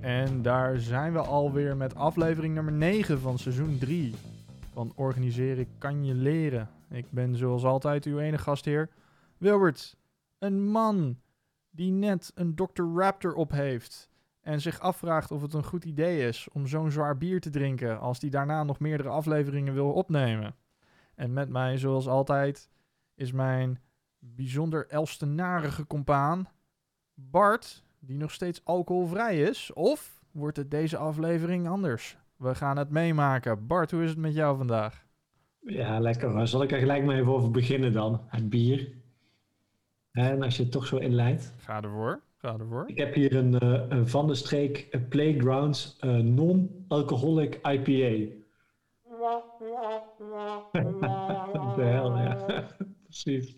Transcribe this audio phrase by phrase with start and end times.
[0.00, 4.14] En daar zijn we alweer met aflevering nummer 9 van seizoen 3
[4.72, 6.68] van Organiseren kan je leren.
[6.90, 8.88] Ik ben zoals altijd uw ene gastheer,
[9.38, 9.96] Wilbert.
[10.38, 11.20] Een man
[11.70, 12.82] die net een Dr.
[12.94, 17.18] Raptor op heeft en zich afvraagt of het een goed idee is om zo'n zwaar
[17.18, 20.54] bier te drinken als die daarna nog meerdere afleveringen wil opnemen.
[21.14, 22.68] En met mij, zoals altijd,
[23.14, 23.80] is mijn
[24.18, 26.48] bijzonder elstenarige compaan
[27.14, 29.72] Bart, die nog steeds alcoholvrij is.
[29.72, 32.16] Of wordt het deze aflevering anders?
[32.36, 33.66] We gaan het meemaken.
[33.66, 35.06] Bart, hoe is het met jou vandaag?
[35.60, 36.30] Ja, lekker.
[36.30, 38.20] Maar zal ik er gelijk maar even over beginnen dan?
[38.26, 38.92] Het bier.
[40.12, 41.54] En als je het toch zo inleidt.
[41.56, 42.20] Ga ervoor.
[42.36, 42.88] Ga ervoor.
[42.88, 48.38] Ik heb hier een, uh, een Van de Streek een Playgrounds uh, non-alcoholic IPA.
[51.76, 52.66] de hel, ja.
[53.04, 53.56] Precies.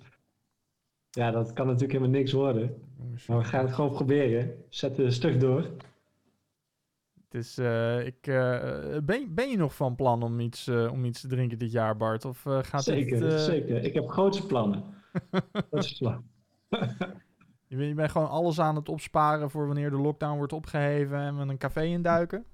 [1.15, 2.83] Ja, dat kan natuurlijk helemaal niks worden.
[3.27, 4.55] Maar we gaan het gewoon proberen.
[4.69, 5.61] Zet de stug door.
[7.29, 11.05] Het is, uh, ik, uh, ben, ben je nog van plan om iets, uh, om
[11.05, 12.25] iets te drinken dit jaar, Bart?
[12.25, 13.85] Of gaat zeker, het, zeker.
[13.85, 14.85] Ik heb grootste plannen.
[15.99, 16.31] plannen.
[17.69, 21.19] je, bent, je bent gewoon alles aan het opsparen voor wanneer de lockdown wordt opgeheven
[21.19, 22.45] en we een café induiken?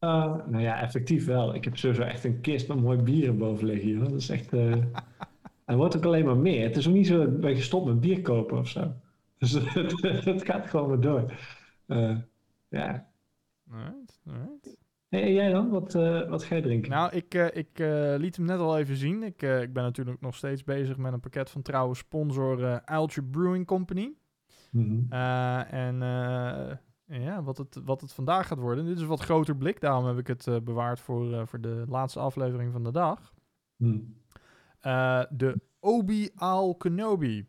[0.00, 1.54] nou ja, effectief wel.
[1.54, 3.88] Ik heb sowieso echt een kist met mooi bieren boven liggen.
[3.88, 4.02] Joh.
[4.02, 4.52] Dat is echt...
[5.64, 6.62] Er wordt ook alleen maar meer.
[6.62, 8.92] Het is ook niet zo dat je gestopt met bier kopen of zo.
[9.38, 9.52] Dus
[10.24, 11.32] het, gaat gewoon maar door.
[11.86, 12.18] Uh,
[12.68, 13.08] ja.
[13.70, 14.76] Alright, alright.
[15.08, 15.70] Hey, en jij dan?
[15.70, 16.90] Wat, uh, wat ga je drinken?
[16.90, 17.78] Nou, ik, uh, ik
[18.20, 19.22] liet hem net al even zien.
[19.22, 23.66] Ik, ik ben natuurlijk nog steeds bezig met een pakket van trouwe sponsor Uiltje Brewing
[23.66, 24.12] Company.
[24.70, 25.12] Mm -hmm.
[25.70, 25.96] en
[27.20, 28.84] ja, wat het, wat het vandaag gaat worden.
[28.84, 32.20] Dit is een wat groter blik, daarom heb ik het bewaard voor, voor de laatste
[32.20, 33.34] aflevering van de dag.
[33.76, 34.21] Mm.
[35.30, 37.46] De Obi Al Kenobi.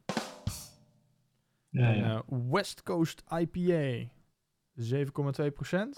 [1.70, 2.24] Ja, ja.
[2.28, 4.12] Een, West Coast IPA.
[4.76, 4.84] 7,2%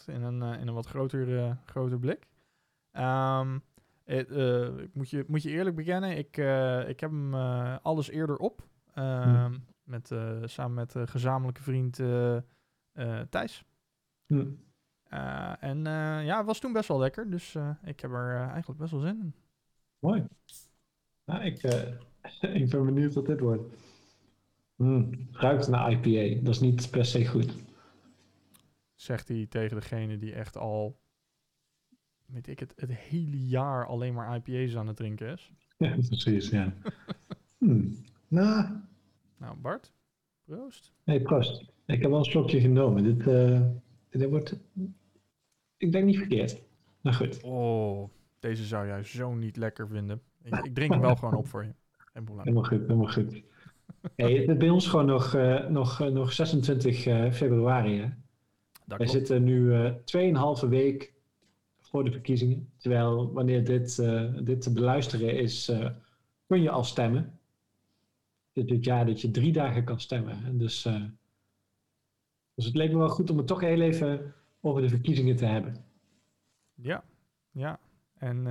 [0.05, 2.27] in een, uh, in een wat groter, groter blik.
[2.93, 3.63] Um,
[4.05, 6.37] uh, ik moet je, moet je eerlijk bekennen, ik,
[6.87, 7.33] ik heb hem
[7.81, 8.67] alles eerder op.
[8.93, 9.57] Hm.
[9.83, 10.11] met,
[10.43, 11.95] samen met gezamenlijke vriend
[13.29, 13.65] Thijs.
[14.27, 14.47] Hm.
[15.59, 15.83] en
[16.23, 17.29] ja, het was toen best wel lekker.
[17.29, 19.33] Dus ik heb er eigenlijk best wel zin in.
[19.99, 20.27] Mooi.
[21.25, 21.63] Nou, ik,
[22.61, 23.73] ik ben benieuwd wat dit wordt.
[24.75, 26.43] Mm, ruikt naar IPA.
[26.43, 27.55] Dat is niet per se goed.
[28.95, 30.99] Zegt hij tegen degene die echt al,
[32.25, 35.51] weet ik het, het hele jaar alleen maar IPA's aan het drinken is.
[35.77, 36.73] Ja, precies, ja.
[37.57, 37.95] hmm.
[38.27, 38.67] Nou.
[39.37, 39.93] Nou, Bart,
[40.43, 40.93] proost.
[41.03, 41.65] Nee, proost.
[41.85, 43.03] Ik heb wel een slokje genomen.
[43.03, 43.61] Dit, uh,
[44.09, 44.59] dit wordt,
[45.77, 46.61] ik denk niet verkeerd.
[47.01, 47.43] Nou goed.
[47.43, 48.09] Oh,
[48.39, 50.21] deze zou jij zo niet lekker vinden.
[50.45, 51.73] Ik, ik drink hem wel gewoon op voor je.
[52.13, 53.43] Helemaal goed, helemaal goed.
[54.15, 57.99] Hey, het is bij ons gewoon nog, uh, nog, uh, nog 26 uh, februari.
[57.99, 58.09] Hè?
[58.85, 59.59] Dat Wij zitten nu
[60.15, 61.13] uh, 2,5 week
[61.79, 62.69] voor de verkiezingen.
[62.77, 63.95] Terwijl wanneer dit,
[64.45, 65.71] dit te beluisteren is,
[66.47, 67.39] kun je al stemmen.
[68.51, 70.45] Dit, dit jaar dat je drie dagen kan stemmen.
[70.45, 70.87] En dus,
[72.53, 75.45] dus het leek me wel goed om het toch heel even over de verkiezingen te
[75.45, 75.85] hebben.
[76.73, 77.03] Ja,
[77.51, 77.79] ja.
[78.17, 78.47] En,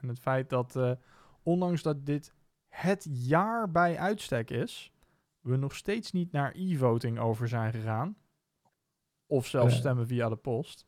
[0.00, 0.98] en het feit dat
[1.46, 2.32] ondanks dat dit
[2.68, 4.92] het jaar bij uitstek is,
[5.40, 8.16] we nog steeds niet naar e-voting over zijn gegaan.
[9.26, 10.86] Of zelfs stemmen via de post.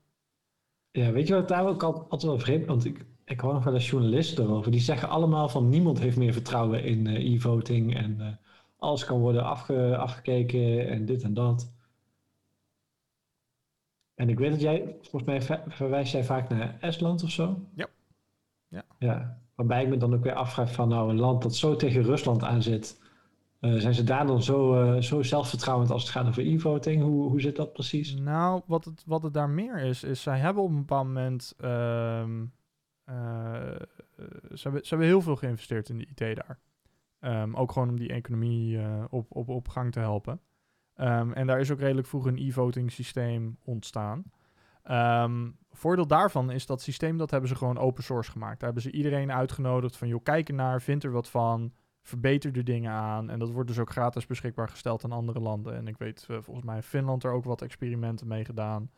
[0.91, 3.65] Ja, weet je wat daar ook al- altijd wel vreemd Want ik, ik hoor nog
[3.65, 4.71] wel eens journalisten erover.
[4.71, 7.97] Die zeggen allemaal van niemand heeft meer vertrouwen in eh, e-voting.
[7.97, 8.33] En eh,
[8.77, 11.73] alles kan worden afge, afgekeken en dit en dat.
[14.15, 17.67] En ik weet dat jij, volgens mij ver- verwijs jij vaak naar Estland of zo.
[17.75, 17.87] Ja.
[18.69, 18.85] Ja.
[18.99, 19.43] ja.
[19.59, 22.43] Waarbij ik me dan ook weer afvraag van nou een land dat zo tegen Rusland
[22.45, 23.01] aanzit.
[23.61, 27.03] eh, zijn ze daar dan zo, eh, zo zelfvertrouwend als het gaat over e-voting?
[27.03, 28.15] Hoe, hoe zit dat precies?
[28.15, 31.55] Nou, wat het, wat het daar meer is, is zij hebben op een bepaald moment.
[31.59, 32.25] eh,
[34.53, 36.59] ze, hebben, ze hebben heel veel geïnvesteerd in de IT daar.
[37.21, 38.79] Ehm, ook gewoon om die economie
[39.11, 40.41] op, op, op gang te helpen.
[40.95, 44.25] Ehm, en daar is ook redelijk vroeg een e-voting systeem ontstaan.
[44.89, 48.61] Ehm, voordeel daarvan is dat systeem, dat hebben ze gewoon open source gemaakt.
[48.61, 52.65] Daar hebben ze iedereen uitgenodigd van, joh, kijk ernaar, vind er wat van, verbeter er
[52.65, 53.31] dingen aan.
[53.31, 55.75] En dat wordt dus ook gratis beschikbaar gesteld aan andere landen.
[55.75, 58.91] En ik weet eh, volgens mij in Finland er ook wat experimenten mee gedaan.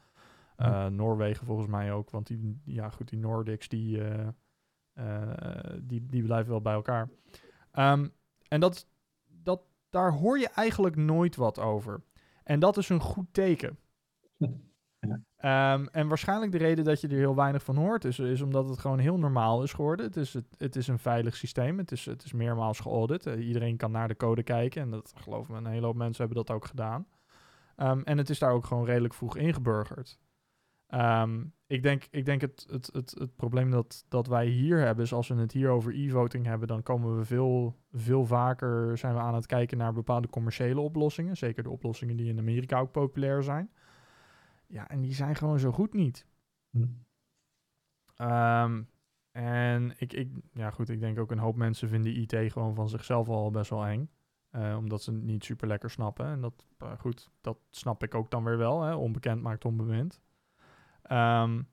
[0.57, 5.33] Uh, Noorwegen volgens mij ook, want die, ja goed, die Nordics, die, uh,
[5.83, 7.09] die, die blijven wel bij elkaar.
[7.73, 8.13] Um,
[8.49, 8.87] en dat,
[9.27, 12.03] dat, daar hoor je eigenlijk nooit wat over.
[12.43, 13.79] En dat is een goed teken.
[15.45, 18.79] Um, en waarschijnlijk de reden dat je er heel weinig van hoort, is, omdat het
[18.79, 20.07] gewoon heel normaal is geworden.
[20.07, 21.79] Het is, het, het is een veilig systeem.
[21.79, 23.27] Het is, het is meermaals geaudit.
[23.27, 24.83] Uh, iedereen kan naar de code kijken.
[24.83, 27.07] En dat geloof me, een hele hoop mensen hebben dat ook gedaan.
[27.77, 30.19] Ehm, en het is daar ook gewoon redelijk vroeg ingeburgerd.
[30.87, 35.05] Ehm, ik denk, ik denk het, het, het, het probleem dat, dat wij hier hebben,
[35.05, 39.15] is als we het hier over e-voting hebben, dan komen we veel, veel vaker zijn
[39.15, 41.37] we aan het kijken naar bepaalde commerciële oplossingen.
[41.37, 43.71] Zeker de oplossingen die in Amerika ook populair zijn.
[44.71, 46.27] Ja, en die zijn gewoon zo goed niet.
[46.71, 46.87] Hm.
[48.17, 48.83] Ehm,
[49.31, 52.89] en ik, ik, ja goed, ik denk ook een hoop mensen vinden IT gewoon van
[52.89, 54.11] zichzelf al best wel eng.
[54.51, 56.27] Eh, omdat ze het niet super lekker snappen.
[56.27, 58.83] En dat, uh, goed, dat snap ik ook dan weer wel.
[58.83, 58.95] Hè?
[58.95, 60.21] Onbekend maakt onbemind.
[61.11, 61.69] Um,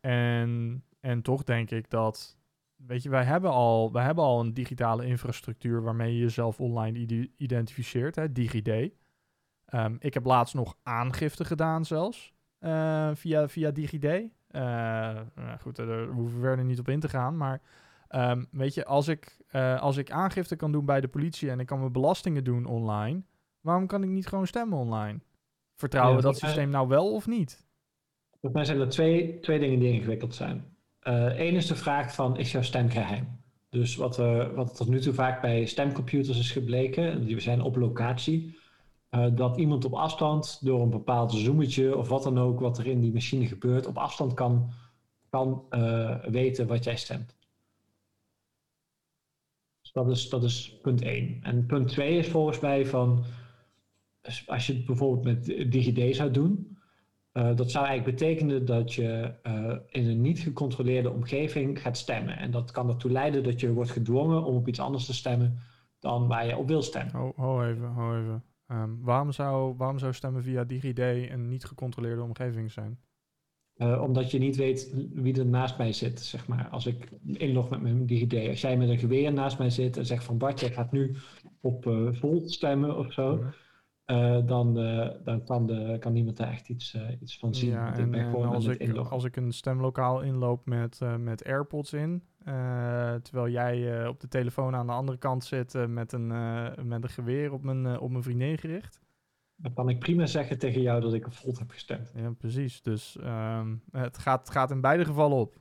[0.00, 2.38] en, en toch denk ik dat,
[2.76, 7.28] weet je, wij hebben al, wij hebben al een digitale infrastructuur waarmee je jezelf online
[7.36, 8.92] identificeert, hè, DigiD.
[9.74, 14.04] Um, ik heb laatst nog aangifte gedaan zelfs, uh, via, via DigiD.
[14.04, 14.20] Uh,
[15.34, 17.60] nou goed, daar hoeven we verder niet op in te gaan, maar
[18.10, 21.60] um, weet je, als ik, uh, als ik aangifte kan doen bij de politie en
[21.60, 23.22] ik kan mijn belastingen doen online,
[23.60, 25.18] waarom kan ik niet gewoon stemmen online?
[25.74, 27.66] Vertrouwen we ja, dat systeem nou wel of niet?
[28.30, 30.64] Volgens mij zijn er twee, twee dingen die ingewikkeld zijn.
[31.00, 33.40] Eén is de vraag van, is jouw stem geheim?
[33.68, 34.16] Dus wat,
[34.54, 38.60] wat tot nu toe vaak bij stemcomputers is gebleken, die zijn op locatie,
[39.14, 42.86] uh, dat iemand op afstand door een bepaald zoometje of wat dan ook, wat er
[42.86, 44.70] in die machine gebeurt, op afstand kan,
[45.28, 47.36] kan uh, weten wat jij stemt.
[49.80, 51.38] Dus dat is, dat is punt 1.
[51.42, 53.24] En punt 2 is volgens mij van,
[54.46, 56.78] als je het bijvoorbeeld met DigiD zou doen,
[57.32, 59.34] uh, dat zou eigenlijk betekenen dat je
[59.88, 62.38] in een niet gecontroleerde omgeving gaat stemmen.
[62.38, 65.58] En dat kan ertoe leiden dat je wordt gedwongen om op iets anders te stemmen
[65.98, 67.32] dan waar je op wil stemmen.
[67.36, 68.51] Ho even, ho even.
[68.72, 72.98] Um, waarom, zou, waarom zou stemmen via DigiD een niet gecontroleerde omgeving zijn?
[73.76, 76.68] Uh, omdat je niet weet wie er naast mij zit, zeg maar.
[76.68, 78.48] Als ik inlog met mijn DigiD.
[78.48, 81.16] Als jij met een geweer naast mij zit en zegt van Bart, jij gaat nu
[81.60, 83.44] op Volt stemmen of zo.
[84.06, 84.74] Uh, dan,
[85.24, 87.70] dan kan, de, kan niemand daar echt iets, iets van zien.
[87.70, 92.22] Ja, en, en als, ik, als ik een stemlokaal inloop met, met AirPods in,
[93.22, 96.26] terwijl jij op de telefoon aan de andere kant zit met, een,
[96.88, 99.00] met een geweer op mijn, op mijn vriendin gericht.
[99.56, 102.12] Dan kan ik prima zeggen tegen jou dat ik een Volt heb gestemd.
[102.14, 102.82] Ja, precies.
[102.82, 105.60] Dus um, het gaat, gaat in beide gevallen op.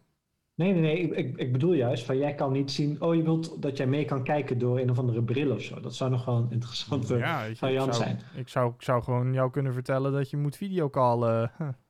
[0.56, 0.98] Nee, nee, nee.
[0.98, 3.02] Ik, ik, bedoel juist van jij kan niet zien.
[3.02, 5.80] Oh, je wilt dat jij mee kan kijken door een of andere bril of zo.
[5.80, 8.20] Dat zou nog wel een interessante ja, ik, variant ik zou, zijn.
[8.36, 11.52] Ik zou, ik zou gewoon jou kunnen vertellen dat je moet videocallen.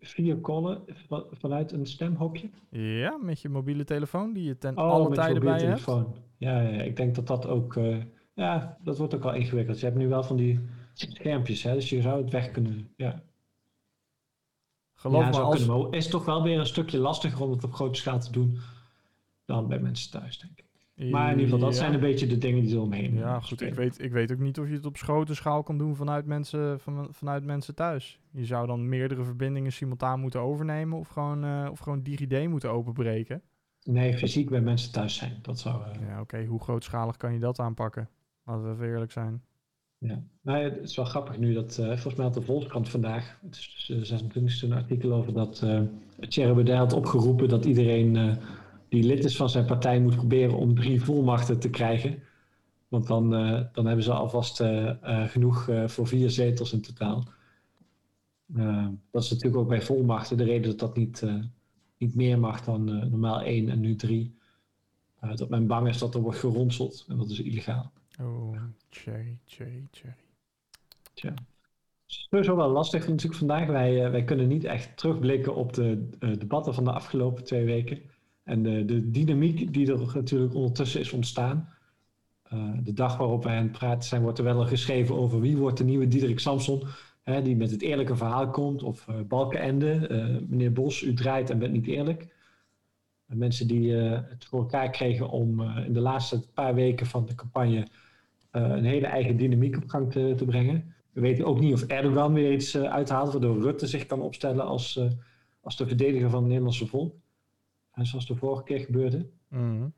[0.00, 0.82] Videocallen
[1.30, 2.50] vanuit een stemhokje?
[2.70, 5.98] Ja, met je mobiele telefoon die je ten oh, alle tijden bij telefoon.
[5.98, 6.20] hebt.
[6.36, 7.74] Ja, ja, ik denk dat dat ook.
[7.74, 7.96] Uh,
[8.34, 9.80] ja, dat wordt ook wel ingewikkeld.
[9.80, 10.60] Je hebt nu wel van die
[10.92, 12.90] schermpjes, hè, dus je zou het weg kunnen.
[12.96, 13.22] Ja.
[14.94, 15.56] Geloof ja, me, als...
[15.56, 18.32] kunnen we, is toch wel weer een stukje lastiger om het op grote schaal te
[18.32, 18.58] doen
[19.44, 20.71] dan bij mensen thuis, denk ik.
[20.96, 21.80] Maar in ieder geval, dat Ja.
[21.80, 23.60] zijn een beetje de dingen die eromheen Ja, eh, goed.
[23.60, 26.26] Ik weet, ik weet ook niet of je het op grote schaal kan doen vanuit
[26.26, 28.20] mensen, van, vanuit mensen thuis.
[28.30, 32.70] Je zou dan meerdere verbindingen simultaan moeten overnemen of gewoon, eh, of gewoon DigiD moeten
[32.70, 33.42] openbreken.
[33.84, 35.38] Nee, fysiek bij mensen thuis zijn.
[35.42, 35.82] Dat zou.
[35.84, 36.44] eh, Ja, oké.
[36.44, 38.08] Hoe grootschalig kan je dat aanpakken?
[38.44, 39.42] Laten we even eerlijk zijn.
[39.98, 42.88] Ja, nou, ja, het is wel grappig nu dat, eh, volgens mij had de Volkskrant
[42.88, 48.36] vandaag, het is de 26e een artikel over dat uh, had opgeroepen dat iedereen uh,
[48.92, 52.22] die lid is van zijn partij moet proberen om drie volmachten te krijgen.
[52.88, 54.62] Want dan, uh, dan hebben ze alvast
[55.26, 57.24] genoeg voor vier zetels in totaal.
[59.10, 61.26] dat is natuurlijk ook bij volmachten de reden dat dat niet,
[61.96, 64.34] niet meer mag dan normaal één en nu drie.
[65.34, 67.92] dat men bang is dat er wordt geronseld en dat is illegaal.
[68.20, 68.56] Oh,
[68.90, 70.16] Cherry, Cherry, Cherry.
[71.14, 71.34] Tja.
[72.06, 73.66] Sowieso wel lastig natuurlijk vandaag.
[73.66, 77.64] Wij, uh, wij kunnen niet echt terugblikken op de uh, debatten van de afgelopen twee
[77.64, 78.02] weken.
[78.52, 81.68] En de, de dynamiek die er natuurlijk ondertussen is ontstaan.
[82.52, 85.56] Uh, de dag waarop wij aan het praten zijn, wordt er wel geschreven over wie
[85.56, 86.82] wordt de nieuwe Diederik Samson.
[87.22, 88.82] Hè, die met het eerlijke verhaal komt.
[88.82, 90.08] Of Balkenende,
[90.48, 92.34] meneer Bos, u draait en bent niet eerlijk.
[93.26, 97.86] mensen die het voor elkaar kregen om in de laatste paar weken van de campagne
[98.52, 100.94] uh, een hele eigen dynamiek op gang te, te, brengen.
[101.12, 104.64] We weten ook niet of Erdogan weer iets uh, uithaalt, waardoor Rutte zich kan opstellen
[104.64, 105.10] als, uh,
[105.60, 107.14] als de verdediger van het Nederlandse volk.
[107.94, 109.26] Zoals de vorige keer gebeurde.
[109.48, 109.92] Mm -hmm.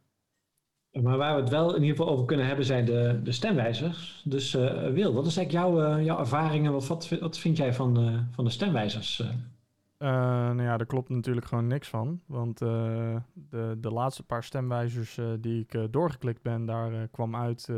[1.02, 4.22] Maar waar we het wel in ieder geval over kunnen hebben zijn de, de stemwijzers.
[4.24, 4.52] Dus
[4.92, 6.72] Wil, wat is eigenlijk jouw, jouw ervaringen?
[6.72, 9.22] Wat, wat, wat vind jij van, van de stemwijzers?
[9.98, 12.20] nou ja, daar klopt natuurlijk gewoon niks van.
[12.26, 17.68] Want de, de laatste paar stemwijzers die ik doorgeklikt ben, daar kwam uit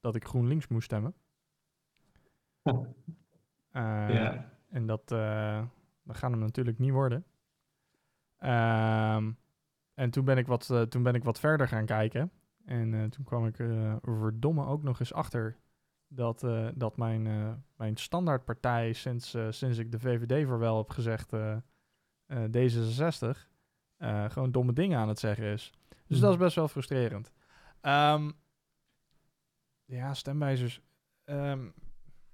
[0.00, 1.14] dat ik GroenLinks moest stemmen.
[2.62, 2.86] Oh.
[3.72, 4.50] Uh, ja.
[4.68, 5.62] En dat, uh,
[6.02, 7.24] dat gaat hem natuurlijk niet worden.
[8.40, 9.36] Um,
[9.96, 12.30] en toen ben, ik wat, uh, toen ben ik wat verder gaan kijken.
[12.64, 13.56] En toen kwam ik
[14.02, 15.56] verdomme ook nog eens achter
[16.08, 17.22] dat, dat mijn,
[17.76, 21.32] mijn standaardpartij sinds, sinds ik de VVD voor wel heb gezegd,
[22.32, 23.28] D66,
[24.28, 25.72] gewoon domme dingen aan het zeggen is.
[26.06, 27.32] Dus dat is best wel frustrerend.
[27.82, 28.32] Um,
[29.84, 30.80] ja, stemwijzers.
[31.24, 31.72] Um,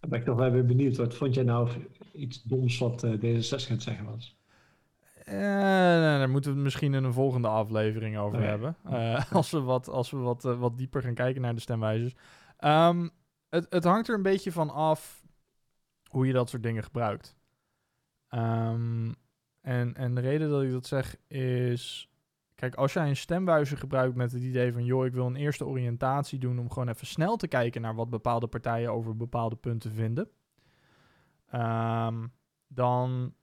[0.01, 0.97] Dan ben ik toch wel weer benieuwd.
[0.97, 1.71] Wat vond jij nou
[2.13, 4.37] iets doms wat D66 gaat zeggen was?
[5.33, 5.39] Uh,
[6.19, 8.77] daar moeten we het misschien in een volgende aflevering over hebben.
[8.87, 12.15] Uh, als we, wat, als we wat, uh, wat dieper gaan kijken naar de stemwijzers.
[12.65, 13.11] Um,
[13.49, 15.25] het, het hangt er een beetje van af
[16.09, 17.37] hoe je dat soort dingen gebruikt.
[18.31, 19.15] Um,
[19.61, 22.07] en, en de reden dat ik dat zeg is...
[22.55, 24.85] Kijk, als jij een stemwijzer gebruikt met het idee van...
[24.85, 26.59] joh, ik wil een eerste oriëntatie doen...
[26.59, 30.29] om gewoon even snel te kijken naar wat bepaalde partijen over bepaalde punten vinden...
[31.55, 32.33] Um,
[32.67, 33.35] dan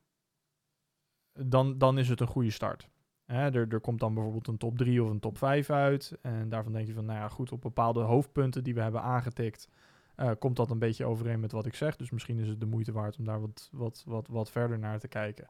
[1.46, 2.90] dan, dan is het een goede start.
[3.26, 6.18] Hè, er, er komt dan bijvoorbeeld een top 3 of een top 5 uit.
[6.22, 9.70] En daarvan denk je van, nou ja, goed, op bepaalde hoofdpunten die we hebben aangetikt,
[10.18, 11.96] uh, komt dat een beetje overeen met wat ik zeg.
[11.96, 13.70] Dus misschien is het de moeite waard om daar wat,
[14.06, 15.48] wat, wat, verder naar te kijken.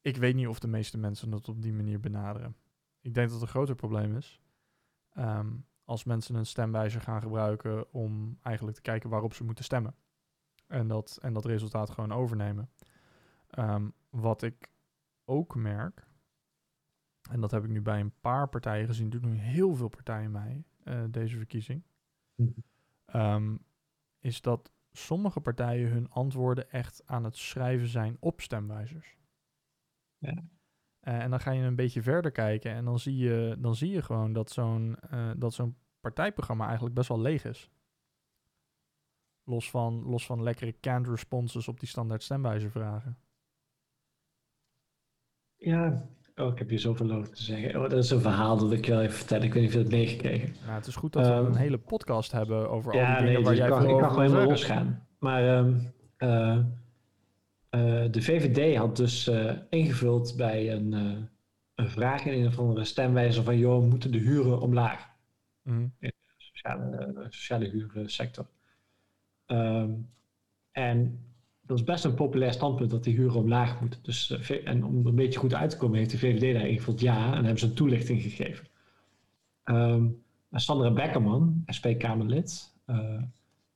[0.00, 2.56] Ik weet niet of de meeste mensen dat op die manier benaderen.
[3.00, 4.40] Ik denk dat het een groter probleem is.
[5.18, 9.94] Um, als mensen een stemwijzer gaan gebruiken om eigenlijk te kijken waarop ze moeten stemmen.
[10.66, 12.70] En dat, en dat resultaat gewoon overnemen.
[13.58, 14.70] Um, wat ik
[15.24, 16.06] ook merk,
[17.30, 20.30] en dat heb ik nu bij een paar partijen gezien, doen nu heel veel partijen
[20.30, 21.82] mee, uh, deze verkiezing,
[23.14, 23.64] um,
[24.18, 29.16] is dat sommige partijen hun antwoorden echt aan het schrijven zijn op stemwijzers.
[30.18, 30.34] Ja.
[30.34, 33.90] Uh, en dan ga je een beetje verder kijken en dan zie je, dan zie
[33.90, 37.70] je gewoon dat zo'n uh, dat zo'n partijprogramma eigenlijk best wel leeg is.
[39.44, 43.18] Los van, los van lekkere canned responses op die standaard stemwijzervragen.
[45.62, 47.82] Ja, oh, ik heb hier zoveel over te zeggen.
[47.82, 49.44] Oh, dat is een verhaal dat ik je wel even vertellen.
[49.44, 50.54] Ik weet niet of je het meegekregen.
[50.64, 53.16] Nou, het is goed dat we Um, een hele podcast hebben over Ja, al die
[53.16, 55.06] dingen nee, waar dus jij kan, veel ik kan gewoon helemaal losgaan.
[55.18, 55.78] Maar ehm,
[56.16, 56.58] eh,
[57.68, 60.92] eh, de VVD had dus eh, ingevuld bij een,
[61.74, 63.58] een vraag in een of andere stemwijzer van...
[63.58, 65.10] joh, moeten de huren omlaag?
[65.62, 65.86] Mhm.
[66.36, 68.46] Sociale, eh, sociale huursector.
[69.46, 69.90] Ehm,
[70.70, 71.26] en
[71.72, 74.00] dat is best een populair standpunt dat die huren omlaag moeten.
[74.02, 76.68] Dus, eh, en om er een beetje goed uit te komen heeft de VVD daar
[76.68, 78.66] ingevuld ja en hebben ze een toelichting gegeven.
[80.48, 83.22] Maar Sandra Beckerman, SP-Kamerlid, eh,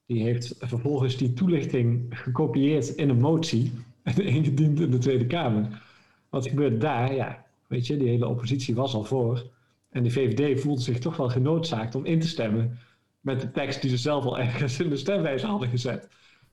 [0.07, 3.73] die heeft vervolgens die toelichting gekopieerd in een motie
[4.03, 5.83] en ingediend in de Tweede Kamer.
[6.29, 7.15] Wat gebeurde daar?
[7.15, 9.51] Ja, weet je, die hele oppositie was al voor.
[9.91, 12.79] En de VVD voelde zich toch wel genoodzaakt om in te stemmen
[13.21, 16.09] met de tekst die ze zelf al ergens in de stemwijze hadden gezet.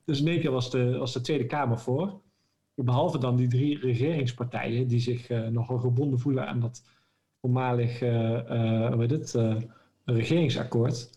[0.06, 2.22] Dus in één keer was de, was de Tweede Kamer voor.
[2.76, 6.84] Behalve dan die drie regeringspartijen die zich eh, nogal gebonden voelen aan dat
[7.42, 8.34] voormalig eh,
[8.86, 9.56] eh, hoe heet het, eh,
[10.06, 11.10] regeringsakkoord.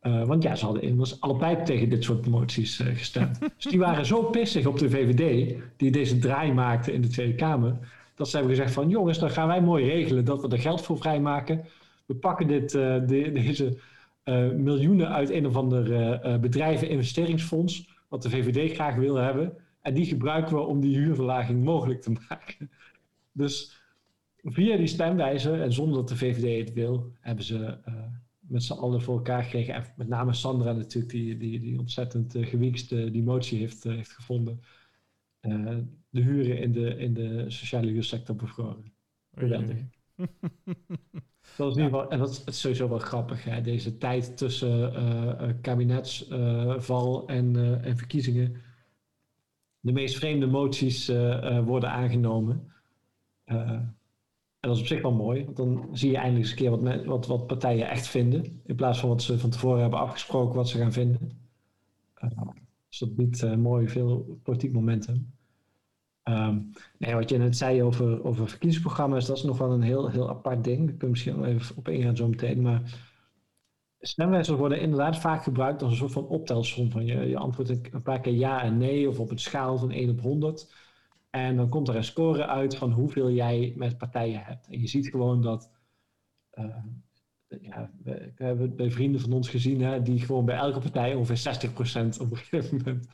[0.00, 3.38] Eh, want ja, ze hadden immers allebei tegen dit soort moties eh, gestemd.
[3.56, 7.34] dus die waren zo pissig op de VVD, die deze draai maakte in de Tweede
[7.34, 7.76] Kamer,
[8.14, 10.80] dat ze hebben gezegd van jongens, dan gaan wij mooi regelen dat we er geld
[10.82, 11.64] voor vrijmaken.
[12.06, 13.78] We pakken dit, eh, de- deze
[14.22, 19.14] eh, miljoenen uit een of ander eh, eh, bedrijven investeringsfonds, wat de VVD graag wil
[19.14, 19.56] hebben.
[19.80, 22.70] En die gebruiken we om die huurverlaging mogelijk te maken.
[23.32, 23.82] Dus
[24.42, 27.94] via die stemwijzer, en zonder dat de VVD het wil, hebben ze eh,
[28.40, 29.74] met z'n allen voor elkaar gekregen.
[29.74, 34.12] En met name Sandra natuurlijk, die, die, die ontzettend uh, die motie heeft, eh, heeft
[34.12, 34.60] gevonden.
[36.10, 38.92] de huren in de, in de sociale huursector bevroren.
[39.34, 39.76] Geweldig.
[41.56, 43.60] Dat is in ieder geval, en dat is, sowieso wel grappig, hè?
[43.60, 48.56] deze tijd tussen eh, eh, kabinetsval en, eh, en verkiezingen.
[49.80, 51.06] De meest vreemde moties
[51.64, 52.72] worden aangenomen.
[53.44, 53.96] En
[54.60, 57.04] dat is op zich wel mooi, want dan zie je eindelijk eens een keer wat,
[57.04, 58.60] wat, wat partijen echt vinden.
[58.64, 61.30] In plaats van wat ze van tevoren hebben afgesproken wat ze gaan vinden.
[62.88, 65.33] Dus dat biedt mooi veel politiek momentum.
[66.24, 66.60] Ehm,
[66.98, 70.28] nee, wat je net zei over, over verkiezingsprogramma's, dat is nog wel een heel, heel
[70.28, 70.78] apart ding.
[70.78, 72.62] Daar kunnen misschien wel even op ingaan zo meteen.
[72.62, 72.82] Maar
[74.00, 76.90] stemwijzers worden inderdaad vaak gebruikt als een soort van optelsom.
[76.90, 79.90] Van je, je antwoordt een, paar keer ja en nee, of op een schaal van
[79.90, 80.74] 1 op 100.
[81.30, 84.66] En dan komt er een score uit van hoeveel jij met partijen hebt.
[84.66, 85.70] En je ziet gewoon dat.
[86.50, 86.76] eh,
[88.02, 91.36] we hebben het bij vrienden van ons gezien, hè, die gewoon bij elke partij ongeveer
[91.36, 93.06] 60% op een gegeven moment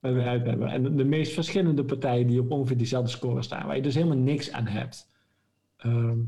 [0.00, 0.68] eruit hebben.
[0.68, 4.16] En de meest verschillende partijen die op ongeveer diezelfde score staan, waar je dus helemaal
[4.16, 5.08] niks aan hebt.
[5.76, 6.22] Ehm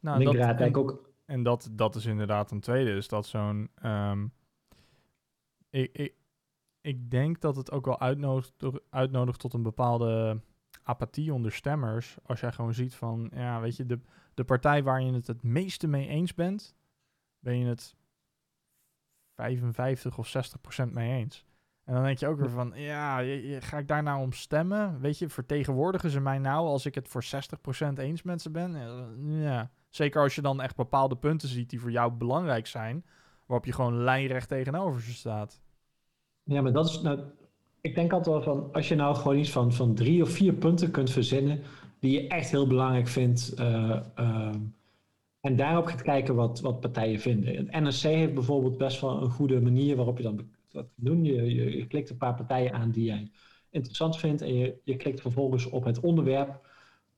[0.00, 1.10] Nou, en ik dat, raad en, denk ook.
[1.24, 2.96] en dat, dat is inderdaad een tweede.
[2.96, 3.70] Is dat zo'n.
[3.74, 4.26] ehm,
[5.70, 6.14] ik, ik,
[6.80, 8.52] ik denk dat het ook wel uitnodigt,
[8.90, 10.40] uitnodigt tot een bepaalde
[10.82, 12.16] apathie onder stemmers.
[12.22, 14.00] Als jij gewoon ziet van, ja, weet je, de,
[14.34, 16.74] de partij waar je het het meeste mee eens bent,
[17.38, 17.96] ben je het
[19.34, 21.44] 55 of 60 procent mee eens.
[21.88, 23.22] En dan denk je ook weer van, ja,
[23.60, 25.00] ga ik daar nou om stemmen?
[25.00, 28.76] Weet je, vertegenwoordigen ze mij nou als ik het voor 60% eens met ze ben?
[29.40, 33.04] Ja, zeker als je dan echt bepaalde punten ziet die voor jou belangrijk zijn,
[33.46, 35.60] waarop je gewoon lijnrecht tegenover ze staat.
[36.42, 37.20] Ja, maar dat is nou,
[37.80, 40.52] ik denk altijd wel van, als je nou gewoon iets van, van drie of vier
[40.52, 41.62] punten kunt verzinnen
[42.00, 44.00] die je echt heel belangrijk vindt, uh,
[45.40, 47.56] en daarop gaat kijken wat, wat partijen vinden.
[47.56, 50.34] Het NRC heeft bijvoorbeeld best wel een goede manier waarop je dat,
[50.72, 50.86] dat.
[51.02, 53.30] Je, je, klikt een paar partijen aan die jij
[53.70, 56.66] interessant vindt en je, je klikt vervolgens op het onderwerp.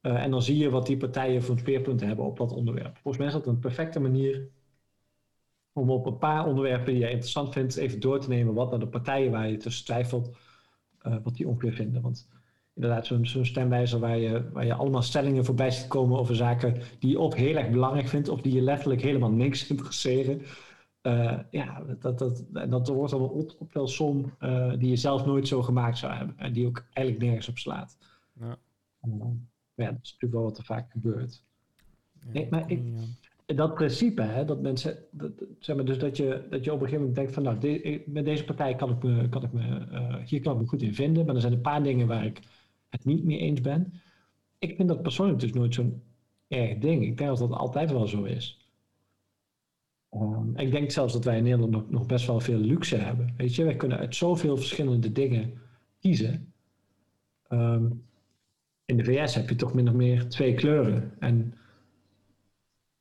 [0.03, 2.99] Uh, en dan zie je wat die partijen voor speerpunten hebben op dat onderwerp.
[2.99, 4.49] Volgens mij is dat een perfecte manier
[5.73, 8.81] om op een paar onderwerpen die je interessant vindt, even door te nemen wat naar
[8.81, 10.37] de partijen waar je tussen twijfelt,
[11.07, 12.03] uh, wat die ongeveer vinden.
[12.03, 12.29] Want
[12.75, 16.83] inderdaad, zo'n zo stemwijzer waar je, waar je allemaal stellingen voorbij ziet komen over zaken
[16.99, 20.43] die je ook heel erg belangrijk vindt of die je letterlijk helemaal niks interesseren.
[21.03, 25.63] Uh, ja, dat, dat, dat, wordt dan een optelsom uh, die je zelf nooit zo
[25.63, 26.39] gemaakt zou hebben.
[26.39, 27.99] En die ook eigenlijk nergens op slaat.
[28.41, 28.59] Ja.
[29.07, 29.25] Uh,
[29.75, 31.43] ja, dat is natuurlijk wel wat er vaak gebeurt.
[32.21, 32.83] Ja, nee, maar ik,
[33.47, 36.89] dat principe, hè, dat mensen, dat, zeg maar, dus dat je, dat je op een
[36.89, 39.87] gegeven moment denkt van, nou, de, met deze partij kan ik me, kan ik me
[40.25, 42.41] hier kan ik me goed in vinden, maar er zijn een paar dingen waar ik
[42.89, 43.93] het niet mee eens ben.
[44.59, 46.03] Ik vind dat persoonlijk dus nooit zo'n
[46.49, 47.03] erg ding.
[47.03, 48.60] Ik denk dat dat altijd wel zo is.
[50.15, 53.35] Um, ik denk zelfs dat wij in Nederland nog, best wel veel luxe hebben.
[53.37, 55.53] Weet je, wij kunnen uit zoveel verschillende dingen
[55.99, 56.53] kiezen.
[57.49, 58.05] Um,
[58.85, 61.13] in de VS heb je toch min of meer twee kleuren.
[61.19, 61.55] En,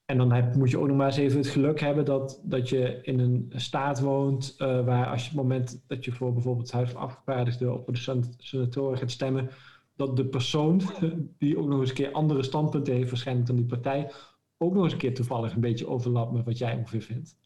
[0.05, 2.69] en dan heb, moet je ook nog maar eens even het geluk hebben dat, dat
[2.69, 6.33] je in een staat woont uh, waar als je op het moment dat je voor
[6.33, 9.49] bijvoorbeeld het Huis van Afgevaardigden voor de senatoren gaat stemmen,
[9.95, 10.81] dat de persoon
[11.39, 14.11] die ook nog eens een keer andere standpunten heeft waarschijnlijk dan die partij,
[14.59, 17.37] ook nog eens een keer toevallig een beetje overlapt met wat jij ongeveer vindt.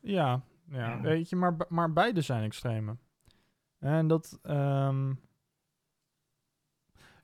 [0.00, 2.96] Ja, ja, weet je, maar, maar beide zijn extreme.
[3.78, 5.20] En dat, um...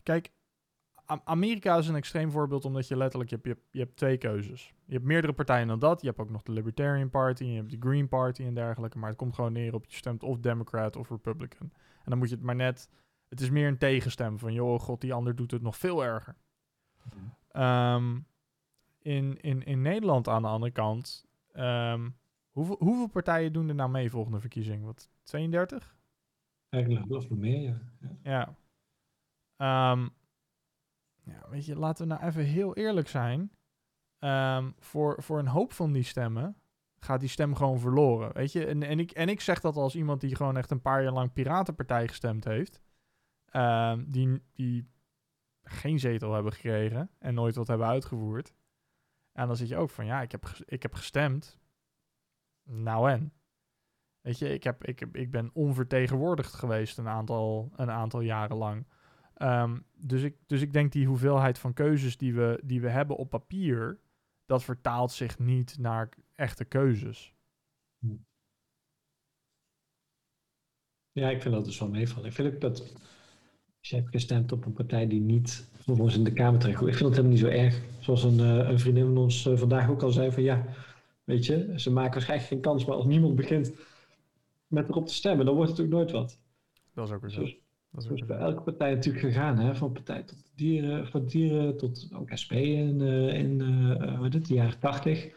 [0.03, 0.33] kijk,
[1.25, 4.75] Amerika is een extreem voorbeeld omdat je letterlijk, je hebt, je, hebt twee keuzes.
[4.85, 6.01] Je hebt meerdere partijen dan dat.
[6.01, 8.99] Je hebt ook nog de Libertarian Party, je hebt de Green Party en dergelijke.
[8.99, 11.71] Maar het komt gewoon neer op je stemt of Democrat of Republican.
[11.73, 12.91] En dan moet je het maar net
[13.29, 16.37] het is meer een tegenstem van, joh, god, die ander doet het nog veel erger.
[17.53, 18.27] Um,
[19.07, 22.17] in, in, in Nederland aan de andere kant, um,
[22.51, 24.85] hoeveel, hoeveel partijen doen er nou mee volgende verkiezing?
[24.85, 25.97] Wat, 32?
[26.69, 27.81] Eigenlijk nog meer, ja.
[28.23, 28.57] Ja.
[29.57, 29.93] Ja.
[29.93, 30.11] Um,
[31.23, 33.53] ja, weet je, laten we nou even heel eerlijk zijn.
[34.19, 36.57] Um, voor, voor een hoop van die stemmen
[36.99, 38.33] gaat die stem gewoon verloren.
[38.33, 40.83] Weet je, en, en, ik, en ik zeg dat als iemand die gewoon echt een
[40.83, 42.81] paar jaar lang Piratenpartij gestemd heeft.
[43.51, 44.89] Ehm, die, die
[45.63, 48.55] geen zetel hebben gekregen en nooit wat hebben uitgevoerd.
[49.37, 51.59] En dan zit je ook van, ja, ik heb, ik heb gestemd.
[52.63, 53.33] Nou en?
[54.21, 58.87] Weet je, ik, heb, ik, ik ben onvertegenwoordigd geweest een aantal, een aantal jaren lang.
[59.37, 63.17] Um, dus, ik, dus ik denk die hoeveelheid van keuzes die we, die we hebben
[63.17, 64.01] op papier,
[64.47, 67.35] dat vertaalt zich niet naar echte keuzes.
[71.13, 72.29] Ja, ik vind dat dus wel meevallen.
[72.29, 72.95] Ik vind ook dat
[73.87, 76.87] als je hebt gestemd op een partij die niet vervolgens in de Kamer terecht Ik
[76.87, 77.81] vind het helemaal niet zo erg.
[78.01, 80.65] Zoals een, uh, een vriendin van ons uh, vandaag ook al zei van ja,
[81.25, 83.73] weet je, ze maken waarschijnlijk geen kans, maar als niemand begint
[84.67, 86.39] met erop te stemmen, dan wordt het ook nooit wat.
[86.95, 87.49] Dat is ook weer zo.
[87.91, 89.75] dat is, bij elke partij natuurlijk gegaan, hè?
[89.75, 94.79] van partij tot dieren, van dieren tot ook SP in, uh, in uh, de jaren
[94.79, 95.29] tachtig.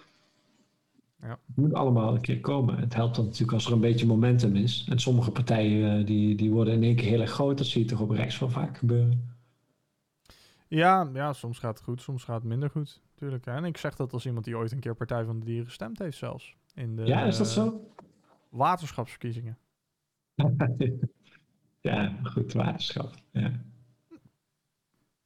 [1.22, 1.40] Ja.
[1.48, 2.78] Het moet allemaal een keer komen.
[2.78, 4.88] Het helpt dan natuurlijk als er een beetje momentum is.
[4.90, 7.58] En sommige partijen uh, die, die worden in één keer heel erg groot.
[7.58, 9.38] Dat zie je toch op rechts wel vaak gebeuren.
[10.68, 13.02] Ja, ja, soms gaat het goed, soms gaat het minder goed.
[13.16, 13.46] Tuurlijk.
[13.46, 16.00] En ik zeg dat als iemand die ooit een keer Partij van de Dieren gestemd
[16.00, 16.56] heeft zelfs.
[16.74, 17.82] In de, ja, is dat zo?
[18.50, 19.58] waterschapsverkiezingen.
[21.82, 23.14] ja, goed, waterschap.
[23.32, 23.52] Ja.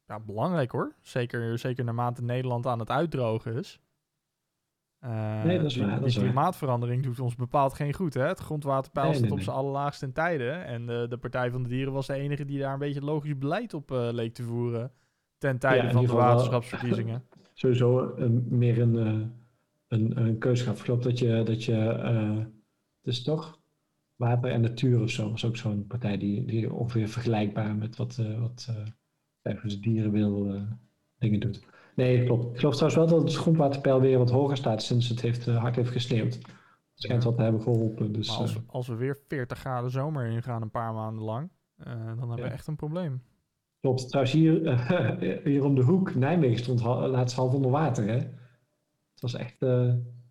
[0.08, 0.95] ja, belangrijk hoor.
[1.01, 3.79] Zeker, zeker naarmate Nederland aan het uitdrogen is.
[5.05, 5.99] Uh, nee, dat is waar.
[5.99, 8.13] Klimaatverandering doet ons bepaald geen goed.
[8.13, 8.27] Hè?
[8.27, 10.65] Het grondwaterpeil nee, staat op zijn allerlaagste in tijden.
[10.65, 13.37] En uh, de Partij van de Dieren was de enige die daar een beetje logisch
[13.37, 14.91] beleid op uh, leek te voeren.
[15.37, 17.23] Ten tijde ja, van de waterschapsverkiezingen.
[17.53, 18.15] sowieso
[18.49, 18.95] meer een,
[19.87, 20.77] een, een keuze gaf.
[20.77, 23.59] Ik geloof dat je, dat je het is toch
[24.15, 28.21] water en natuur of zo, was ook zo'n partij die, die ongeveer vergelijkbaar met wat,
[28.39, 28.71] wat
[29.41, 30.61] de Dieren wil
[31.17, 31.61] dingen doet.
[31.95, 32.53] Nee, klopt.
[32.53, 35.58] Ik geloof trouwens wel dat het grondwaterpeil weer wat hoger staat sinds het heeft, uh,
[35.58, 36.34] hard heeft gesneeuwd.
[36.34, 38.12] Het schijnt wat te hebben geholpen.
[38.12, 41.49] Dus, als, we, eh, als we weer 40 graden zomer ingaan een paar maanden lang,
[41.77, 42.43] uh, dan hebben ja.
[42.43, 43.21] we echt een probleem.
[43.79, 44.08] Klopt.
[44.08, 44.79] Trouwens, hier,
[45.49, 48.08] hier om de hoek, Nijmegen stond laatst half onder water.
[48.08, 48.17] Hè?
[48.17, 49.58] Het was echt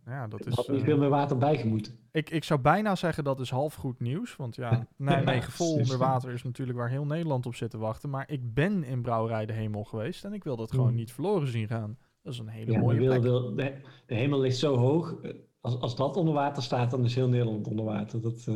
[0.07, 0.55] ja, dat is...
[0.55, 1.95] had niet eh, veel meer water bijgemoeten.
[2.13, 4.37] ik, ik zou bijna zeggen dat is half goed nieuws.
[4.37, 8.11] Want ja, Nijmegen vol onder water is natuurlijk waar heel Nederland op zit te wachten.
[8.11, 10.97] Maar ik ben in Brouwerij de Hemel geweest en ik wil dat gewoon Hmm.
[10.97, 11.99] niet verloren zien gaan.
[12.23, 13.23] Dat is een hele Ja, mooie wil, plek.
[13.23, 13.75] wil, de,
[14.07, 15.15] de hemel ligt zo hoog.
[15.23, 18.21] eh, Als, als dat onder water staat, dan is heel Nederland onder water.
[18.21, 18.55] Dat, eh,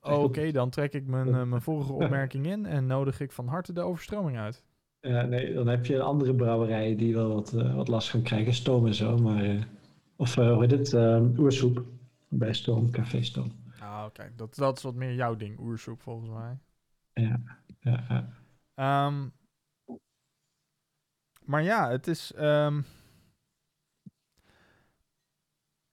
[0.00, 3.72] Oh, Oké, dan trek ik mijn, mijn vorige opmerking in en nodig ik van harte
[3.72, 4.64] de overstroming uit.
[5.00, 8.54] ja, nee, dan heb je andere brouwerijen die wel wat, wat last gaan krijgen.
[8.54, 9.16] Stoom en zo.
[9.18, 9.68] Maar,
[10.18, 10.92] of eh, hoe heet het?
[10.92, 11.84] eh, oersoep.
[12.28, 13.52] Bij Stoom, Café Stoom.
[13.80, 14.32] Ah, oké.
[14.36, 16.58] Dat, dat is wat meer jouw ding, oersoep volgens mij.
[17.12, 17.40] Ja,
[17.80, 18.28] ja, ja.
[18.74, 19.28] Ehm,
[21.44, 22.32] maar ja, het is.
[22.32, 22.82] ehm,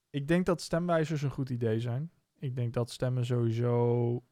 [0.09, 2.11] ik denk dat stemwijzers een goed idee zijn.
[2.39, 4.23] Ik denk dat stemmen sowieso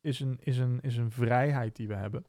[0.00, 2.24] is een, is een, is een vrijheid die we hebben.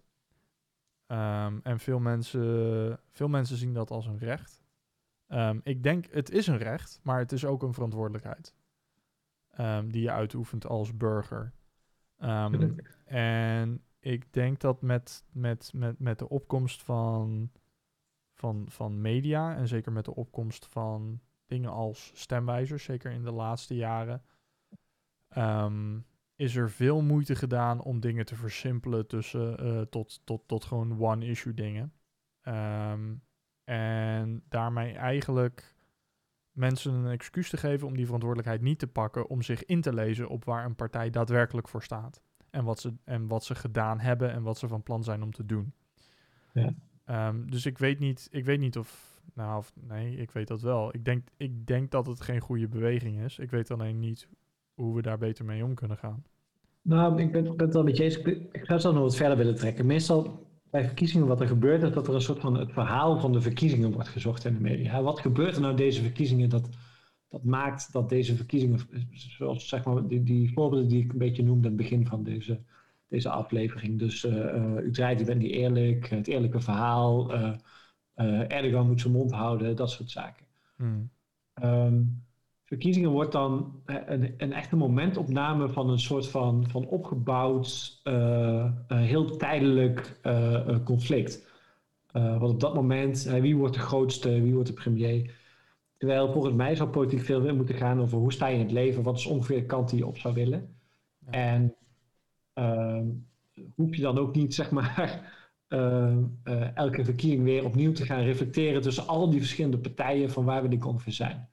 [1.06, 4.65] Ehm, en veel mensen, veel mensen zien dat als een recht.
[5.28, 8.54] Ehm, ik denk, het is een recht, maar het is ook een verantwoordelijkheid.
[9.52, 11.54] ehm, die je uitoefent als burger.
[12.18, 17.52] Ehm, en ik denk dat met, met, met, met de opkomst van,
[18.34, 23.32] van, van media en zeker met de opkomst van dingen als stemwijzers, zeker in de
[23.32, 24.24] laatste jaren,
[26.36, 31.00] is er veel moeite gedaan om dingen te versimpelen tussen eh, tot, tot, tot gewoon
[31.00, 31.94] one-issue dingen.
[32.42, 33.16] Ehm,
[33.67, 35.75] en daarmee eigenlijk
[36.51, 39.93] mensen een excuus te geven om die verantwoordelijkheid niet te pakken, om zich in te
[39.93, 42.21] lezen op waar een partij daadwerkelijk voor staat.
[42.49, 45.32] En wat ze, en wat ze gedaan hebben en wat ze van plan zijn om
[45.32, 45.73] te doen.
[46.53, 46.73] Ja.
[47.06, 50.62] Ehm, dus ik weet niet, ik weet niet of, nou, of, nee, ik weet dat
[50.62, 50.93] wel.
[50.93, 53.39] Ik denk, ik denk dat het geen goede beweging is.
[53.39, 54.27] Ik weet alleen niet
[54.73, 56.23] hoe we daar beter mee om kunnen gaan.
[56.82, 58.17] Nou, ik ben, ben het wel met je eens.
[58.17, 59.86] Ik, ik zou het nog wat verder willen trekken.
[59.86, 63.32] Meestal bij verkiezingen wat er gebeurt, is dat er een soort van het verhaal van
[63.32, 65.01] de verkiezingen wordt gezocht in de media.
[65.01, 66.69] Wat gebeurt er nou deze verkiezingen dat,
[67.30, 68.80] dat maakt dat deze verkiezingen,
[69.12, 72.23] zoals zeg maar die, die voorbeelden die ik een beetje noemde aan het begin van
[72.23, 72.60] deze,
[73.08, 73.99] deze aflevering.
[73.99, 79.32] Dus eh, Utrecht, je bent niet eerlijk, het eerlijke verhaal, eh, Erdogan moet zijn mond
[79.32, 80.45] houden, dat soort zaken.
[80.75, 81.10] Hmm.
[81.53, 82.01] Ehm,
[82.67, 88.65] verkiezingen wordt dan eh, een, een echte momentopname van een soort van, van opgebouwd, eh,
[88.65, 90.19] eh, heel tijdelijk
[90.84, 91.45] conflict.
[92.12, 95.36] Eh, want op dat moment, wie wordt de grootste, wie wordt de premier?
[95.97, 98.71] Terwijl volgens mij zou politiek veel meer moeten gaan over hoe sta je in het
[98.71, 100.75] leven, wat is ongeveer de kant die je op zou willen.
[101.25, 101.32] Ja.
[101.32, 101.75] En
[102.53, 103.06] ehm,
[103.75, 105.36] hoef je dan ook niet, zeg maar,
[106.73, 110.67] elke verkiezing weer opnieuw te gaan reflecteren tussen al die verschillende partijen van waar we
[110.67, 111.49] die ongeveer zijn.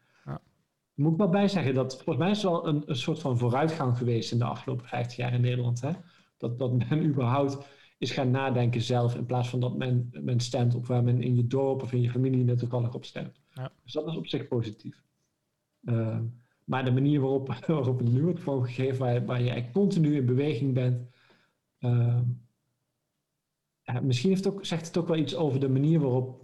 [0.94, 3.38] Moet ik wel bij zeggen dat volgens mij is er wel een, een soort van
[3.38, 5.80] vooruitgang geweest in de afgelopen 50 jaar in Nederland.
[5.80, 5.90] Hè?
[6.36, 7.66] Dat, dat men überhaupt
[7.98, 11.36] is gaan nadenken zelf in plaats van dat men, men stemt op waar men in
[11.36, 13.40] je dorp of in je familie net toevallig op stemt.
[13.50, 13.72] Ja.
[13.82, 15.02] Dus dat is op zich positief.
[15.84, 16.24] Ehm,
[16.64, 20.74] maar de manier waarop, waarop het nu wordt vormgegeven, waar, waar je continu in beweging
[20.74, 21.08] bent,
[21.78, 22.22] ehm,
[23.82, 26.42] ja, misschien heeft het ook, zegt het ook wel iets over de manier waarop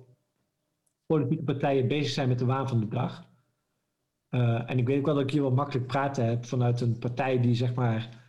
[1.07, 3.30] politieke partijen bezig zijn met de waan van de dag.
[4.31, 6.99] Eh, en ik weet ook wel dat ik hier wel makkelijk praten heb vanuit een
[6.99, 8.21] partij die zeg maar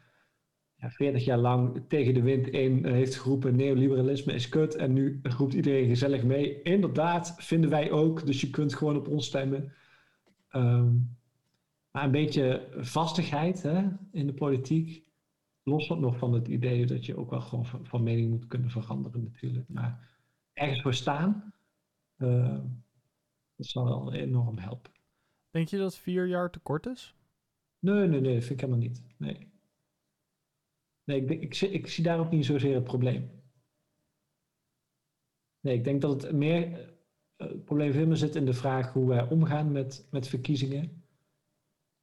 [0.76, 5.20] ja, 40 jaar lang tegen de wind in heeft geroepen neoliberalisme is kut en nu
[5.24, 6.62] roept iedereen gezellig mee.
[6.62, 9.74] Inderdaad, vinden wij ook, dus je kunt gewoon op ons stemmen.
[10.50, 10.94] Ehm,
[11.92, 15.04] maar een beetje vastigheid hè, in de politiek.
[15.64, 18.70] Los nog van het idee dat je ook wel gewoon van, van mening moet kunnen
[18.70, 19.70] veranderen natuurlijk.
[19.70, 20.10] Maar
[20.54, 21.54] ergens voor staan,
[22.16, 22.58] eh,
[23.56, 24.92] dat zal wel enorm helpen.
[25.52, 27.16] Denk je dat vier jaar te kort is?
[27.80, 29.04] Nee, nee, nee, vind ik helemaal niet.
[29.18, 29.52] Nee,
[31.04, 33.42] nee ik, denk- ik, zie- ik zie daar ook niet zozeer het probleem.
[35.60, 36.80] Nee, ik denk dat het meer
[37.36, 41.04] eh, het probleem veel meer zit in de vraag hoe wij omgaan met, met verkiezingen.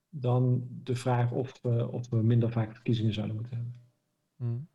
[0.08, 3.82] Dan de vraag of we, of we minder vaak verkiezingen zouden moeten hebben.
[4.36, 4.68] Hmm.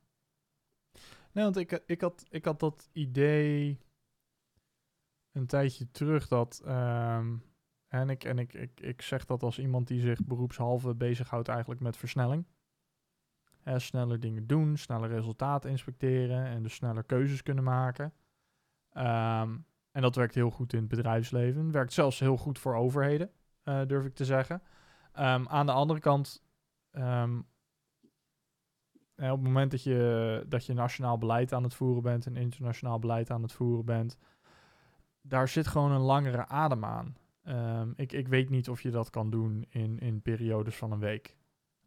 [1.32, 3.80] Nee, want ik, ik, had, ik had dat idee
[5.32, 6.62] een tijdje terug dat.
[6.66, 7.38] ehm,
[7.94, 11.82] en ik, en ik, ik, ik zeg dat als iemand die zich beroepshalve bezighoudt eigenlijk
[11.82, 12.46] met versnelling.
[13.76, 18.14] Sneller dingen doen, sneller resultaten inspecteren en dus sneller keuzes kunnen maken.
[18.90, 19.58] Ehm,
[19.92, 21.72] en dat werkt heel goed in het bedrijfsleven.
[21.72, 23.32] Werkt zelfs heel goed voor overheden,
[23.64, 24.62] eh, durf ik te zeggen.
[25.12, 26.44] Ehm, aan de andere kant,
[26.92, 27.42] ehm,
[29.16, 32.36] eh, op het moment dat je, dat je nationaal beleid aan het voeren bent en
[32.36, 34.18] internationaal beleid aan het voeren bent,
[35.22, 37.22] daar zit gewoon een langere adem aan.
[37.44, 41.00] Ehm, ik, ik weet niet of je dat kan doen in, in periodes van een
[41.00, 41.38] week.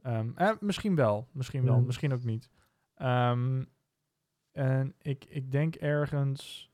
[0.02, 1.80] Ehm, eh, misschien wel, misschien wel, Ja.
[1.80, 2.50] misschien ook niet.
[2.94, 3.64] Ehm,
[4.52, 6.70] en ik, ik denk ergens.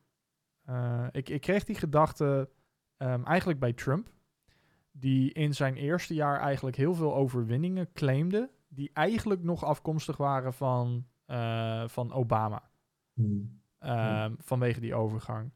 [0.64, 2.51] eh, ik, ik kreeg die gedachte
[3.25, 4.11] eigenlijk bij Trump.
[4.95, 10.53] die in zijn eerste jaar eigenlijk heel veel overwinningen claimde, die eigenlijk nog afkomstig waren
[10.55, 12.71] van, eh, van Obama.
[13.14, 13.61] Hmm.
[14.38, 15.53] Vanwege die overgang.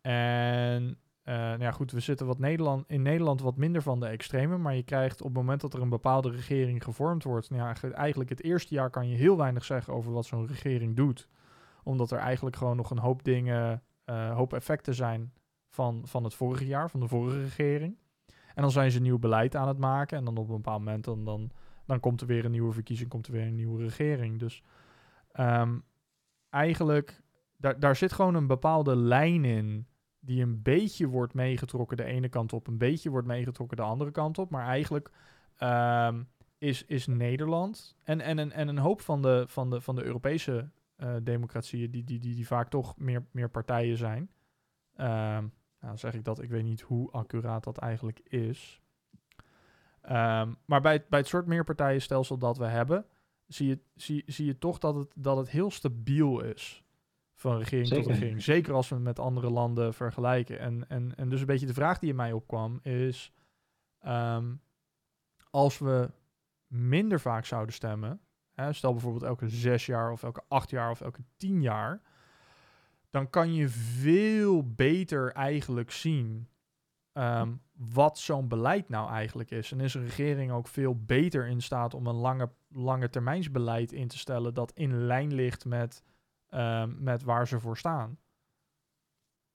[0.00, 4.06] En eh, nou ja, goed, we zitten wat Nederland, in Nederland wat minder van de
[4.06, 7.62] extreme, maar je krijgt op het moment dat er een bepaalde regering gevormd wordt, nou
[7.62, 11.28] ja, eigenlijk het eerste jaar kan je heel weinig zeggen over wat zo'n regering doet.
[11.82, 15.32] Omdat er eigenlijk gewoon nog een hoop dingen, uh, hoop effecten zijn
[15.68, 17.96] van, van het vorige jaar, van de vorige regering.
[18.54, 21.04] En dan zijn ze nieuw beleid aan het maken en dan op een bepaald moment
[21.04, 21.50] dan, dan,
[21.86, 24.38] dan komt er weer een nieuwe verkiezing, komt er weer een nieuwe regering.
[24.38, 24.62] Dus
[25.40, 25.84] um,
[26.50, 27.22] eigenlijk,
[27.56, 29.86] daar, daar zit gewoon een bepaalde lijn in
[30.24, 34.10] die een beetje wordt meegetrokken de ene kant op, een beetje wordt meegetrokken de andere
[34.10, 34.50] kant op.
[34.50, 35.10] Maar eigenlijk
[35.58, 39.94] um, is, is Nederland en, en, en, en een hoop van de, van de, van
[39.94, 44.30] de Europese uh, democratieën, die, die, die, die vaak toch meer, meer partijen zijn.
[44.96, 48.82] Um, nou zeg ik dat, ik weet niet hoe accuraat dat eigenlijk is.
[50.02, 53.06] Um, maar bij het, bij het soort meerpartijenstelsel dat we hebben,
[53.46, 56.84] zie je, zie, zie je toch dat het, dat het heel stabiel is
[57.50, 58.04] van regering Zeker.
[58.04, 58.42] tot regering.
[58.42, 60.58] Zeker als we het met andere landen vergelijken.
[60.58, 63.32] En, en, en dus een beetje de vraag die in mij opkwam is...
[64.06, 64.60] Um,
[65.50, 66.10] als we
[66.66, 68.20] minder vaak zouden stemmen...
[68.52, 72.00] Hè, stel bijvoorbeeld elke zes jaar of elke acht jaar of elke tien jaar...
[73.10, 76.48] dan kan je veel beter eigenlijk zien...
[77.12, 79.72] Um, wat zo'n beleid nou eigenlijk is.
[79.72, 84.08] En is een regering ook veel beter in staat om een lange, lange termijnsbeleid in
[84.08, 84.54] te stellen...
[84.54, 86.02] dat in lijn ligt met
[86.54, 88.18] um, met waar ze voor staan.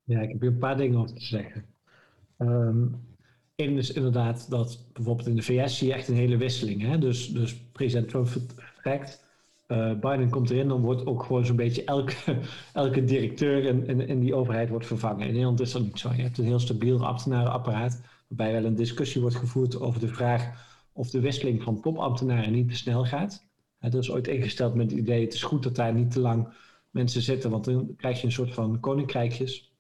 [0.03, 1.65] Ja, ik heb hier een paar dingen over te zeggen.
[2.37, 3.07] Um,
[3.59, 6.81] Eén is inderdaad dat bijvoorbeeld in de VS zie je echt een hele wisseling.
[6.81, 6.97] Hè?
[6.97, 9.25] Dus, dus president Trump vertrekt,
[9.67, 12.15] uh, Biden komt erin, dan wordt ook gewoon zo'n beetje elke,
[12.73, 15.25] elke directeur in, in, in, die overheid wordt vervangen.
[15.25, 16.09] In Nederland is dat niet zo.
[16.15, 20.67] Je hebt een heel stabiel ambtenarenapparaat, waarbij wel een discussie wordt gevoerd over de vraag
[20.93, 23.47] of de wisseling van topambtenaren niet te snel gaat.
[23.79, 26.47] Het is ooit ingesteld met het idee, het is goed dat daar niet te lang
[26.89, 29.73] mensen zitten, want dan krijg je een soort van koninkrijkjes.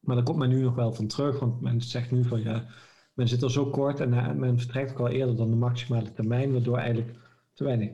[0.00, 2.66] Maar daar komt men nu nog wel van terug, want men zegt nu van ja,
[3.14, 6.12] men zit er zo kort en uh, men vertrekt ook al eerder dan de maximale
[6.12, 7.18] termijn, waardoor eigenlijk
[7.52, 7.90] te weinig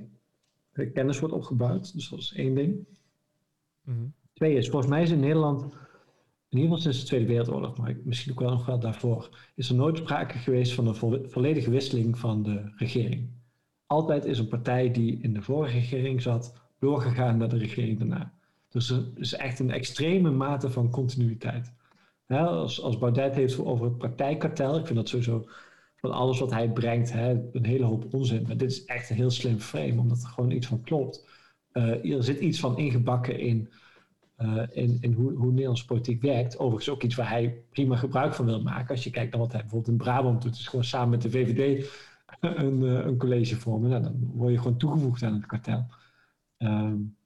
[0.93, 1.95] kennis wordt opgebouwd.
[1.95, 2.87] Dus dat is één ding.
[3.85, 4.13] Mm -hmm.
[4.33, 7.97] Twee is, volgens mij is in Nederland, in ieder geval sinds de Tweede Wereldoorlog, maar
[8.05, 11.71] misschien ook wel nog wel daarvoor, is er nooit sprake geweest van een vo volledige
[11.71, 13.31] wisseling van de regering.
[13.87, 18.33] Altijd is een partij die in de vorige regering zat, doorgegaan naar de regering daarna.
[18.69, 21.73] Dus er is echt een extreme mate van continuïteit.
[22.27, 25.49] Als, als Baudet heeft over het praktijkkartel, ik vind dat sowieso
[25.97, 28.43] van alles wat hij brengt een hele hoop onzin.
[28.47, 31.27] Maar dit is echt een heel slim frame, omdat er gewoon iets van klopt.
[31.73, 33.71] Uh, er zit iets van ingebakken in,
[34.39, 36.59] uh, in, in hoe, hoe Nederlandse politiek werkt.
[36.59, 38.95] Overigens ook iets waar hij prima gebruik van wil maken.
[38.95, 41.31] Als je kijkt naar wat hij bijvoorbeeld in Brabant doet, is gewoon samen met de
[41.31, 41.89] VVD
[42.41, 43.91] een, uh, een college vormen.
[43.91, 45.87] Nou, dan word je gewoon toegevoegd aan het kartel.
[46.63, 47.17] Um,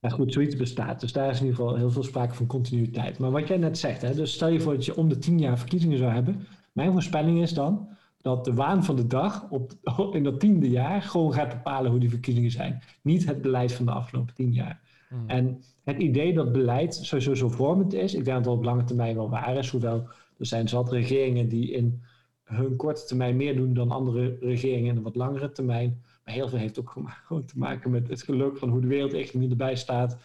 [0.00, 1.00] maar goed, zoiets bestaat.
[1.00, 3.18] Dus daar is in ieder geval heel veel sprake van continuïteit.
[3.18, 5.38] Maar wat jij net zegt, hè, dus stel je voor dat je om de tien
[5.38, 6.46] jaar verkiezingen zou hebben.
[6.72, 7.88] Mijn voorspelling is dan
[8.20, 9.72] dat de waan van de dag op,
[10.16, 12.82] in dat tiende jaar gewoon gaat bepalen hoe die verkiezingen zijn.
[13.02, 14.80] Niet het beleid van de afgelopen tien jaar.
[15.10, 15.28] Mm.
[15.28, 18.84] En het idee dat beleid sowieso zo vormend is, ik denk dat dat op lange
[18.84, 19.70] termijn wel waar is.
[19.70, 22.02] Hoewel er zijn zat regeringen die in
[22.44, 26.02] hun korte termijn meer doen dan andere regeringen in een wat langere termijn.
[26.30, 27.12] Heel veel heeft ook
[27.46, 30.18] te maken met het geluk van hoe de wereldeconomie erbij staat.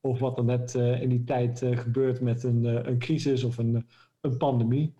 [0.00, 3.44] Of wat er net uh, in die tijd uh, gebeurt met een, uh, een crisis
[3.44, 3.86] of een,
[4.20, 4.94] een pandemie.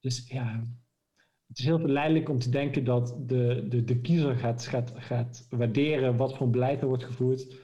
[0.00, 0.66] dus ja,
[1.46, 5.46] het is heel verleidelijk om te denken dat de, de, de kiezer gaat, gaat, gaat
[5.50, 7.56] waarderen wat voor beleid er wordt gevoerd.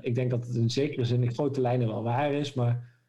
[0.00, 3.00] ik denk dat het in zekere zin in grote lijnen wel waar is, maar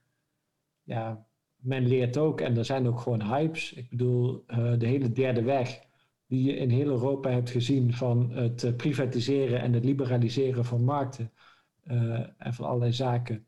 [0.84, 3.74] ja, men leert ook en er zijn ook gewoon hypes.
[3.74, 4.44] Ik bedoel,
[4.78, 5.82] de hele derde weg
[6.34, 11.32] die je in heel Europa hebt gezien van het privatiseren en het liberaliseren van markten
[11.88, 13.46] uh, en van allerlei zaken,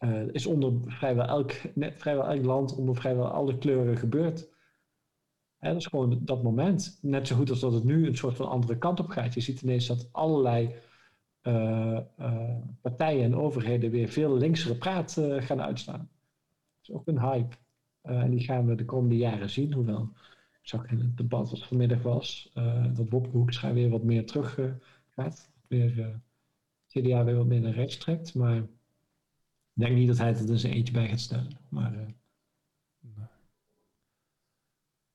[0.00, 4.48] uh, is onder vrijwel elk, net, vrijwel elk land, onder vrijwel alle kleuren gebeurd.
[5.60, 6.98] Dat is gewoon dat moment.
[7.02, 9.34] Net zo goed als dat het nu een soort van andere kant op gaat.
[9.34, 10.74] Je ziet ineens dat allerlei
[12.80, 15.98] partijen en overheden weer veel linksere praat gaan uitstaan.
[15.98, 17.56] Dat is ook een hype.
[18.02, 20.08] en die gaan we de komende jaren zien, hoewel
[20.62, 24.58] zag in het debat wat vanmiddag was, uh, dat Wopke Hoekstra weer wat meer terug
[25.10, 25.50] gaat.
[25.66, 26.20] Weer
[26.88, 28.34] CDA weer wat meer naar rechts trekt.
[28.34, 28.68] Maar ik
[29.72, 31.58] denk niet dat hij het er zijn eentje bij gaat stellen.
[31.68, 32.16] Maar nee.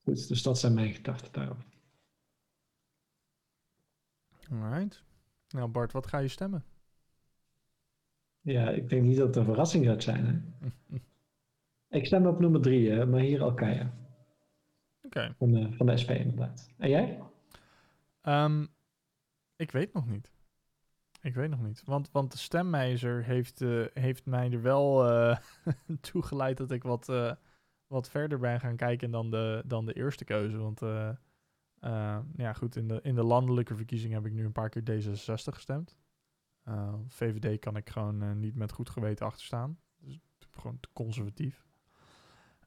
[0.04, 1.66] goed, dus dat zijn mijn gedachten daarover.
[4.52, 5.04] Alright.
[5.50, 6.64] Nou Bart, wat ga je stemmen?
[8.42, 10.26] Ja, ik denk niet dat het een verrassing gaat zijn.
[10.26, 10.68] Hè?
[11.98, 14.07] Ik stem op nummer drie, uh, maar hier Alkaya.
[15.08, 15.34] Oké.
[15.38, 16.70] Van, de, van de SP inderdaad.
[16.78, 17.20] En jij?
[18.24, 18.68] Um,
[19.56, 20.32] ik weet nog niet.
[21.22, 21.84] Ik weet nog niet.
[21.86, 25.38] Want, want de stemmijzer heeft, uh, heeft mij er wel uh,
[26.02, 27.32] toe geleid dat ik wat, uh,
[27.88, 30.58] wat verder ben gaan kijken dan de, dan de eerste keuze.
[30.58, 30.80] Want
[32.36, 35.54] ja, goed, in de, in de landelijke verkiezing heb ik nu een paar keer D66
[35.54, 35.98] gestemd.
[37.08, 39.80] VVD kan ik gewoon niet met goed geweten achterstaan.
[40.00, 40.20] Dus
[40.52, 41.66] gewoon te conservatief.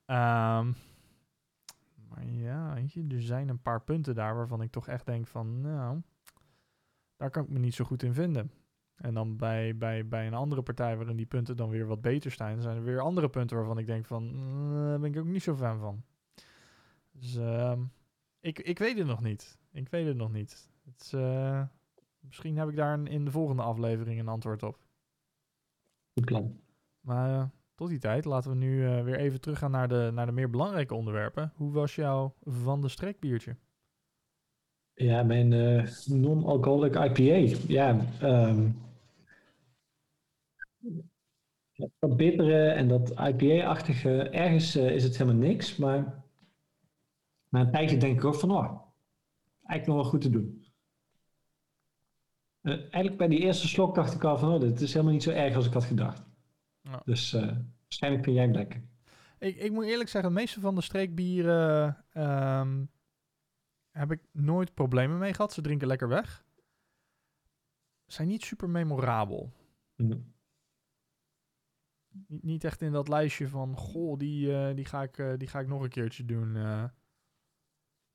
[0.06, 0.76] Um,
[2.10, 5.26] maar ja, weet je, er zijn een paar punten daar waarvan ik toch echt denk
[5.26, 6.00] van, nou,
[7.16, 8.50] daar kan ik me niet zo goed in vinden.
[8.94, 12.30] En dan bij, bij, bij een andere partij waarin die punten dan weer wat beter
[12.30, 15.26] staan, zijn er weer andere punten waarvan ik denk van, uh, daar ben ik ook
[15.26, 16.02] niet zo fan van.
[17.10, 17.78] Dus uh,
[18.40, 19.58] ik, ik weet het nog niet.
[19.72, 20.70] Ik weet het nog niet.
[20.84, 21.62] Het uh,
[22.18, 24.78] misschien heb ik daar in de volgende aflevering een antwoord op.
[26.12, 26.60] Goed plan.
[27.00, 27.46] Maar eh,
[27.80, 30.50] tot die tijd laten we nu uh, weer even teruggaan naar de, naar de meer
[30.50, 31.52] belangrijke onderwerpen.
[31.56, 33.56] Hoe was jouw van de strekbiertje?
[34.94, 37.56] Ja, mijn uh, non-alcoholic IPA.
[37.66, 38.78] Ja, um,
[41.98, 45.76] dat bittere en dat IPA-achtige, ergens uh, is het helemaal niks.
[45.76, 46.24] Maar
[47.48, 48.80] na een tijdje denk ik ook van, oh,
[49.64, 50.64] eigenlijk nog wel goed te doen.
[52.62, 55.30] Eigenlijk bij die eerste slok dacht ik al van, oh, dit is helemaal niet zo
[55.30, 56.29] erg als ik had gedacht.
[56.82, 57.02] Ja.
[57.04, 58.82] Dus uh, waarschijnlijk vind jij hem lekker.
[59.38, 62.90] Ik, ik moet eerlijk zeggen, de meeste van de streekbieren um,
[63.90, 65.52] heb ik nooit problemen mee gehad.
[65.52, 66.44] Ze drinken lekker weg.
[68.06, 69.52] Zijn niet super memorabel.
[69.96, 70.32] Mm.
[72.26, 75.48] Niet, niet echt in dat lijstje van, goh, die, uh, die, ga, ik, uh, die
[75.48, 76.54] ga ik nog een keertje doen.
[76.54, 76.84] Uh.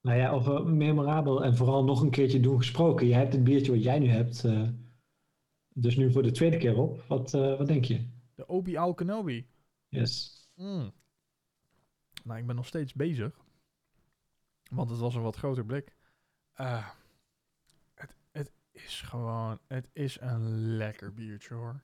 [0.02, 3.08] Nou ja, over memorabel en vooral nog een keertje doen gesproken.
[3.08, 4.46] Je hebt het biertje wat jij nu hebt,
[5.74, 7.04] dus nu voor de tweede keer op.
[7.08, 8.14] Wat, wat denk je?
[8.36, 9.50] De Obi Al Kenobi.
[9.88, 10.48] Yes.
[10.56, 10.94] Mm.
[12.24, 13.46] Nou, ik ben nog steeds bezig.
[14.72, 15.96] Want het was een wat groter blik.
[16.58, 16.90] Uh,
[17.94, 19.60] het, het is gewoon...
[19.68, 21.82] Het is een lekker biertje, hoor.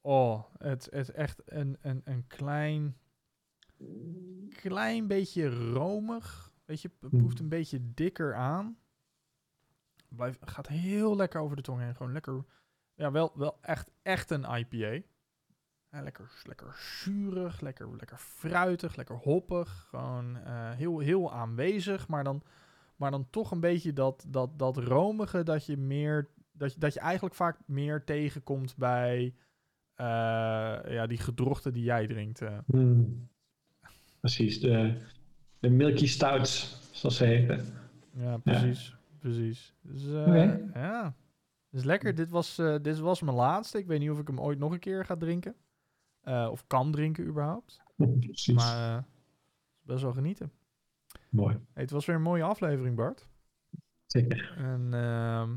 [0.00, 2.98] Oh, het, het is echt een, een, een klein...
[4.48, 6.52] Klein beetje romig.
[6.64, 8.78] Weet je, het proeft een beetje dikker aan.
[10.08, 11.96] Blijf, gaat heel lekker over de tong heen.
[11.96, 12.44] Gewoon lekker...
[12.94, 15.06] Ja, wel, wel echt, echt een IPA.
[15.94, 19.86] Ja, lekker, lekker zuurig, lekker, lekker fruitig, lekker hoppig.
[19.90, 22.42] Gewoon uh, heel, heel aanwezig, maar dan,
[22.96, 26.28] maar dan toch een beetje dat, dat, dat romige dat je meer.
[26.52, 29.22] Dat je, dat je eigenlijk vaak meer tegenkomt bij
[29.96, 30.06] uh,
[30.86, 32.40] ja, die gedrochten die jij drinkt.
[32.40, 32.58] Uh.
[32.66, 33.28] Mm.
[34.20, 35.00] Precies, de,
[35.58, 37.66] de Milky Stouts, zoals ze heten.
[38.10, 38.88] Ja, precies.
[38.88, 39.18] Ja.
[39.18, 39.74] Precies.
[39.80, 40.70] Dus, okay.
[40.74, 41.14] Ja,
[41.70, 42.14] dus lekker.
[42.14, 43.78] Dit was, dit was mijn laatste.
[43.78, 45.54] Ik weet niet of ik hem ooit nog een keer ga drinken.
[46.24, 47.82] Uh, of kan drinken überhaupt.
[47.96, 48.54] Precies.
[48.54, 49.02] Maar uh,
[49.82, 50.52] best wel genieten.
[51.30, 51.54] Mooi.
[51.54, 53.28] Hey, het was weer een mooie aflevering, Bart.
[54.06, 54.54] Zeker.
[54.56, 55.48] En uh,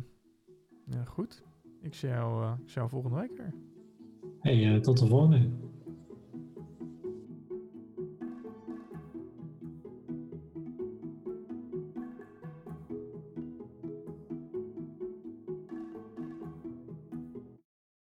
[0.86, 1.44] ja, goed.
[1.82, 3.54] Ik zie, jou, ik zie jou volgende week weer.
[4.40, 5.50] Hey, tot de volgende.